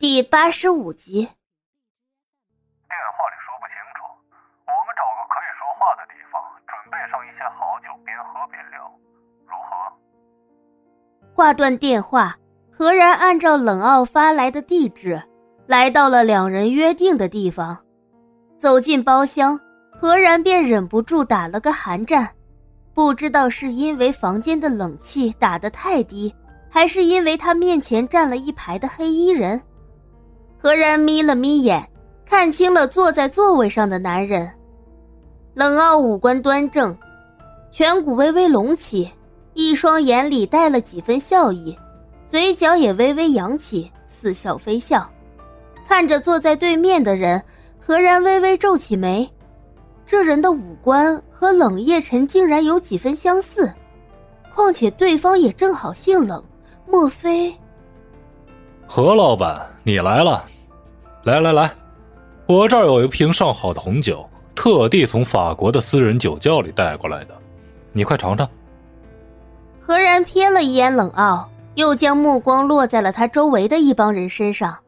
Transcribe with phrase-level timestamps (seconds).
[0.00, 1.22] 第八十五集。
[1.22, 1.34] 电话
[3.26, 4.06] 里说不清楚，
[4.64, 8.78] 我们找个可以说话的地方，准备上一些好酒，边喝边聊，
[9.44, 11.34] 如何？
[11.34, 12.38] 挂断电话，
[12.70, 15.20] 何然按照冷傲发来的地址，
[15.66, 17.76] 来到了两人约定的地方。
[18.56, 19.58] 走进包厢，
[19.90, 22.32] 何然便忍不住打了个寒战，
[22.94, 26.32] 不知道是因为房间的冷气打得太低，
[26.70, 29.60] 还是因为他面前站了一排的黑衣人。
[30.60, 31.88] 何然眯了眯眼，
[32.26, 34.50] 看清了坐在座位上的男人。
[35.54, 36.96] 冷傲五官端正，
[37.72, 39.08] 颧骨微微隆起，
[39.54, 41.76] 一双眼里带了几分笑意，
[42.26, 45.08] 嘴角也微微扬起，似笑非笑。
[45.86, 47.42] 看着坐在对面的人，
[47.80, 49.28] 何然微微皱起眉。
[50.04, 53.72] 这人的五官和冷夜晨竟然有几分相似，
[54.54, 56.42] 况且对方也正好姓冷，
[56.86, 57.54] 莫非？
[58.86, 60.44] 何老板，你来了！
[61.22, 61.74] 来来来，
[62.46, 67.34] 我这儿有一瓶上好的红酒，特地从法国的私人酒窖里带过来的，
[67.94, 68.46] 你快尝尝。
[69.80, 74.78] 何然瞥了一眼冷傲，又将目光落在了他周围的一帮人身上。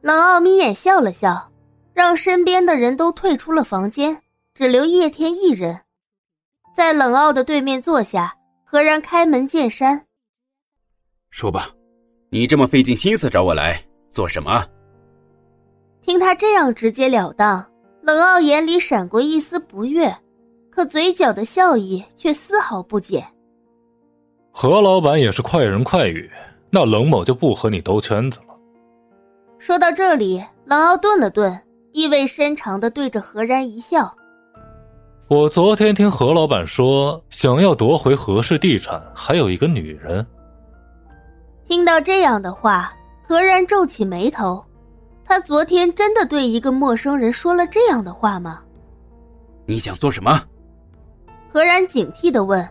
[0.00, 1.50] 冷傲眯眼笑了笑，
[1.92, 4.22] 让身边的人都退出了房间，
[4.54, 5.80] 只留叶天一人，
[6.76, 8.36] 在冷傲的对面坐下。
[8.64, 10.06] 何然开门见山
[11.30, 11.68] ：“说吧。”
[12.30, 14.64] 你这么费尽心思找我来做什么？
[16.02, 17.64] 听他这样直截了当，
[18.02, 20.14] 冷傲眼里闪过一丝不悦，
[20.70, 23.24] 可嘴角的笑意却丝毫不减。
[24.50, 26.30] 何老板也是快人快语，
[26.70, 28.46] 那冷某就不和你兜圈子了。
[29.58, 31.60] 说到这里，冷傲顿了顿，
[31.92, 34.16] 意味深长的对着何然一笑
[35.28, 40.26] ：“我昨天听何老板说，想要夺回何氏地产，还有一个女人。”
[41.64, 42.92] 听到这样的话，
[43.30, 44.60] 何然皱起眉头。
[45.24, 48.60] 他昨天真的对一个陌生人说了这样的话吗？
[49.66, 50.42] 你想做什么？
[51.52, 52.68] 何然警惕的问。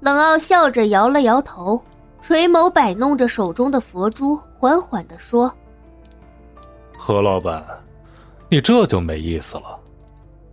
[0.00, 1.80] 冷傲笑着摇了摇头，
[2.20, 5.48] 垂眸摆弄着手中的佛珠，缓缓的说
[6.98, 7.64] ：“何老板，
[8.48, 9.78] 你这就没意思了。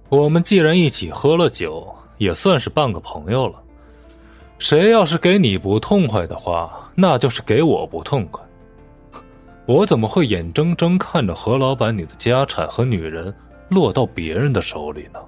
[0.10, 3.60] 我们既然一起喝了酒，也算是半个朋友了。”
[4.60, 8.40] 谁要是给你不痛快的话，那就是给我不痛快。
[9.66, 13.34] 我怎么会眼睁睁看着何老板你的家产和女人
[13.70, 15.20] 落到别人的手里呢？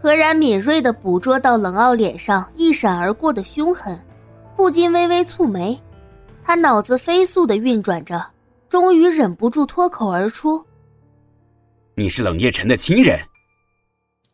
[0.00, 3.98] 何然敏锐的捕捉到冷傲脸上一闪而过的凶狠，
[4.56, 5.78] 不禁微微蹙眉。
[6.44, 8.24] 他脑子飞速的运转着，
[8.68, 10.64] 终于忍不住脱口而出
[11.96, 13.18] ：“你是冷夜晨的亲人。”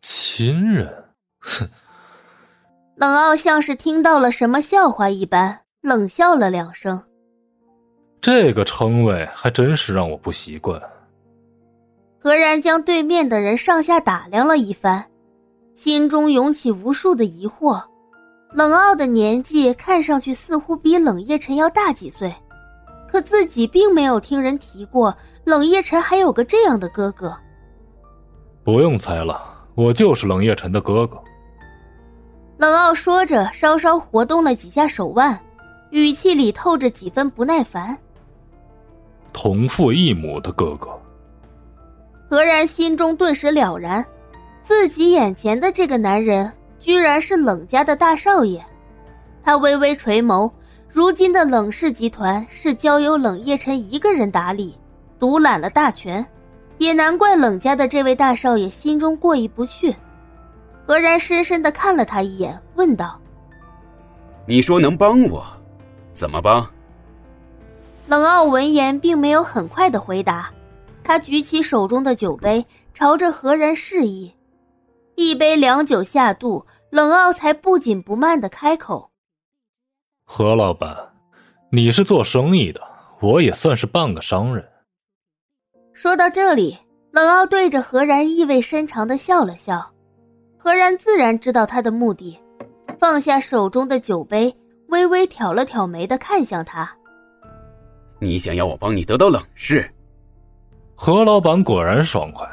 [0.01, 1.05] 亲人，
[1.39, 1.67] 哼。
[2.95, 7.01] 冷傲像是听到了什么笑话一般，冷笑了两声。
[8.23, 10.81] 这个称谓还真是让我不习惯。
[12.21, 15.03] 何然将对面的人上下打量了一番，
[15.75, 17.83] 心中涌起无数的疑惑。
[18.53, 22.33] 冷傲的年纪看上去似乎比冷夜晨要大几岁，
[23.09, 25.13] 可自己并没有听人提过
[25.43, 27.37] 冷夜晨还有个这样的哥哥。
[28.63, 29.37] 不用猜了，
[29.75, 31.21] 我就是冷夜晨的哥哥。
[32.55, 35.37] 冷傲说着，稍稍活动了几下手腕，
[35.89, 37.97] 语气里透着几分不耐烦。
[39.33, 40.89] 同父异母的哥哥。
[42.29, 44.03] 何然心中顿时了然，
[44.63, 48.63] 自己眼前的这个男人居然是冷家的大少爷。
[49.43, 50.49] 他微微垂眸，
[50.89, 54.75] 如今的冷氏集团是交由冷夜晨一个人打理，
[55.19, 56.25] 独揽了大权，
[56.77, 59.93] 也难怪冷家的这位大少爷心中过意不去。
[60.85, 63.19] 何然深深的看了他一眼，问道
[64.47, 65.45] ：“你说能帮我，
[66.13, 66.65] 怎么帮？”
[68.05, 70.51] 冷傲闻言，并没有很快的回答，
[71.03, 74.33] 他举起手中的酒杯，朝着何然示意。
[75.15, 79.09] 一杯凉酒下肚，冷傲才不紧不慢的开口
[80.25, 80.95] ：“何老板，
[81.71, 82.81] 你是做生意的，
[83.21, 84.67] 我也算是半个商人。”
[85.93, 86.77] 说到这里，
[87.11, 89.91] 冷傲对着何然意味深长的笑了笑。
[90.57, 92.39] 何然自然知道他的目的，
[92.99, 94.55] 放下手中的酒杯，
[94.87, 96.89] 微微挑了挑眉的看向他
[98.23, 99.87] ：“你想要我帮你得到冷氏？”
[100.95, 102.47] 何老板果然爽快，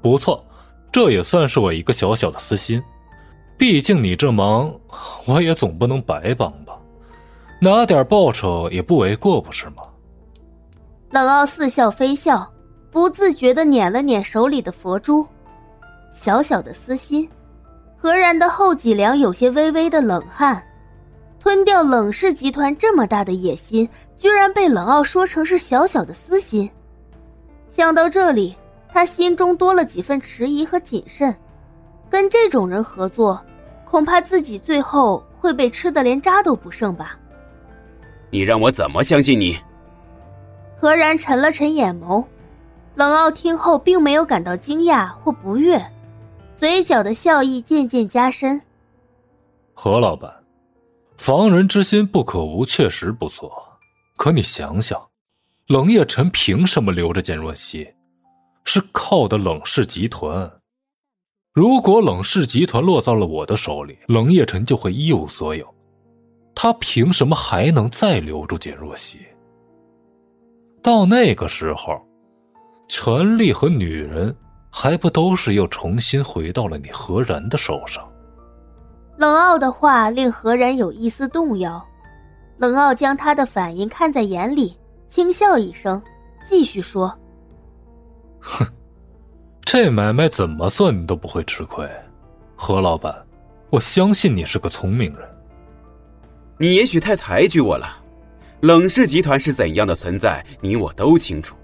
[0.00, 0.44] 不错，
[0.92, 2.80] 这也算是我一个小小的私心。
[3.56, 4.72] 毕竟你这忙，
[5.26, 6.78] 我也总不能白帮吧，
[7.60, 9.82] 拿点报酬也不为过，不是吗？
[11.10, 12.48] 冷傲似笑非笑，
[12.90, 15.26] 不自觉的捻了捻手里的佛珠，
[16.12, 17.28] 小小的私心。
[17.96, 20.62] 何然的后脊梁有些微微的冷汗，
[21.40, 26.68] 吞掉冷氏集团这么大的野心，居然被冷傲说成是小小的私心。
[27.68, 28.56] 想到这里，
[28.88, 31.34] 他心中多了几分迟疑和谨慎。
[32.10, 33.40] 跟这种人合作，
[33.84, 37.18] 恐怕自己最后会被吃的连渣都不剩吧。
[38.30, 39.58] 你让我怎么相信你？
[40.80, 42.24] 何然沉了沉眼眸，
[42.94, 45.80] 冷傲听后并没有感到惊讶或不悦，
[46.56, 48.60] 嘴角的笑意渐渐加深。
[49.74, 50.32] 何老板，
[51.18, 53.52] 防人之心不可无，确实不错。
[54.16, 55.04] 可你想想，
[55.66, 57.86] 冷夜辰凭什么留着简若曦？
[58.64, 60.50] 是靠的冷氏集团。
[61.52, 65.66] 如果冷氏集团落到了我的手里，冷夜辰就会一无所有。
[66.54, 69.18] 他凭什么还能再留住简若曦？
[70.80, 72.00] 到那个时候，
[72.88, 74.34] 权力和女人
[74.70, 78.08] 还不都是又重新回到了你何然的手上？
[79.18, 81.84] 冷傲的话令何然有一丝动摇。
[82.56, 84.78] 冷傲将他的反应看在眼里，
[85.08, 86.00] 轻笑一声，
[86.40, 87.12] 继续说
[88.38, 88.64] ：“哼，
[89.62, 91.84] 这买卖怎么算你都不会吃亏，
[92.54, 93.12] 何老板，
[93.70, 95.28] 我相信你是个聪明人。”
[96.56, 97.88] 你也许太抬举我了，
[98.60, 101.56] 冷氏集团是怎样的存在，你我都清楚。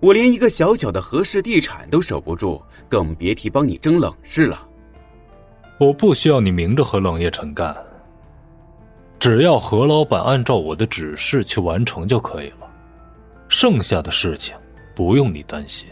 [0.00, 4.66] 我连一个小小的何氏地产都守不住，更别提帮你争冷氏了。
[5.80, 7.74] 我不需要你明着和冷夜晨干，
[9.18, 12.68] 只要何老板按照我的指示去完成就可以了，
[13.48, 14.54] 剩下的事情
[14.94, 15.88] 不用你担心。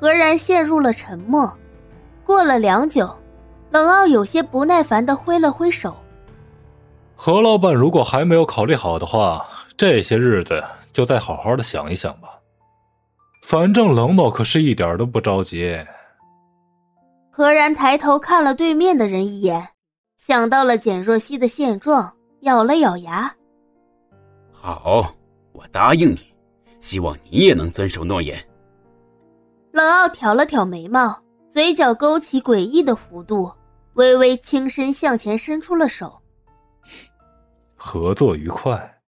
[0.00, 1.56] 何然陷入了沉默，
[2.24, 3.08] 过了良久，
[3.70, 5.96] 冷傲有些不耐烦的挥了挥手。
[7.14, 9.46] 何老板，如果还没有考虑好的话，
[9.76, 10.60] 这些日子
[10.92, 12.28] 就再好好的想一想吧。
[13.44, 15.78] 反正冷某可是一点都不着急。
[17.38, 19.64] 何然抬头看了对面的人一眼，
[20.16, 23.32] 想到了简若曦的现状，咬了咬牙
[24.50, 25.14] ：“好，
[25.52, 26.34] 我答应你，
[26.80, 28.36] 希望你也能遵守诺言。”
[29.70, 31.16] 冷傲挑了挑眉毛，
[31.48, 33.48] 嘴角勾起诡异的弧度，
[33.94, 36.20] 微微轻身向前伸出了手。
[37.76, 39.00] 合作愉快。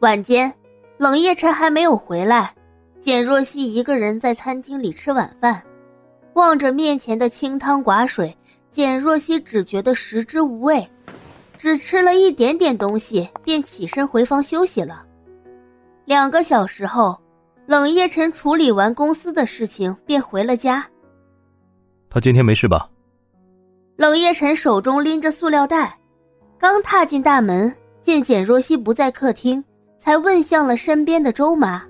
[0.00, 0.54] 晚间，
[0.98, 2.54] 冷夜辰还没有回来，
[3.00, 5.64] 简若曦一个人在餐厅里吃晚饭，
[6.38, 8.32] 望着面前的清汤寡水，
[8.70, 10.88] 简若曦只觉得食之无味，
[11.58, 15.04] 只吃了一点点东西，便起身回房休息了。
[16.04, 17.20] 两个小时后，
[17.66, 20.86] 冷夜晨处理完公司的事情，便回了家。
[22.08, 22.88] 他今天没事吧？
[23.96, 25.98] 冷夜晨手中拎着塑料袋。
[26.56, 29.62] 刚踏进大门，见简若曦不在客厅，
[29.98, 31.82] 才问向了身边的周妈。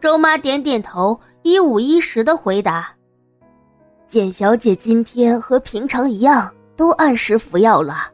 [0.00, 2.92] 周妈点点头，一五一十的回答
[4.08, 8.10] ：“简小姐今天和平常一样，都按时服药了，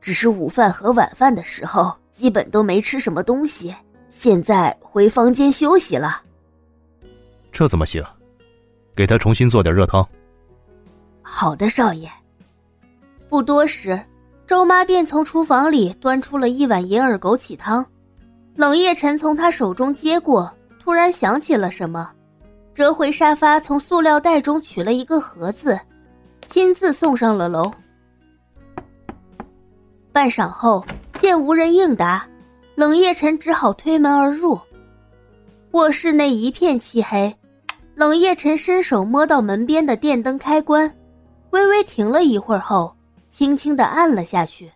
[0.00, 3.72] 只是午饭和晚饭的时候基本都没吃什么东西，
[4.10, 6.20] 现在回房间休息了。”
[7.52, 8.04] 这怎么行？
[8.96, 10.06] 给她重新做点热汤。
[11.22, 12.10] 好的，少爷。
[13.28, 13.98] 不多时。
[14.44, 17.84] 周妈便从厨房里端出了一碗银耳枸杞汤，
[18.54, 20.50] 冷夜晨从她手中接过，
[20.82, 22.10] 突然想起了什么，
[22.78, 25.76] 折回沙发，从塑料袋中取了一个盒子，
[26.42, 27.68] 亲自送上了楼。
[30.12, 30.86] 半晌后，
[31.18, 32.24] 见无人应答，
[32.76, 34.56] 冷夜辰只好推门而入。
[35.72, 37.36] 卧室内一片漆黑，
[37.96, 40.88] 冷夜辰伸手摸到门边的电灯开关，
[41.50, 42.94] 微微停了一会儿后。
[43.28, 44.70] 轻轻的按了下去。